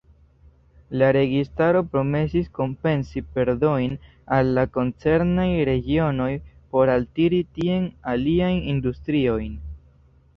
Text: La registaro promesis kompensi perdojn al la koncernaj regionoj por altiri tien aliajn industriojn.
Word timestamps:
La 0.99 1.07
registaro 1.15 1.81
promesis 1.95 2.47
kompensi 2.59 3.21
perdojn 3.35 3.93
al 4.37 4.49
la 4.59 4.63
koncernaj 4.77 5.45
regionoj 5.69 6.31
por 6.73 6.93
altiri 6.95 7.43
tien 7.59 7.87
aliajn 8.15 8.59
industriojn. 8.73 9.53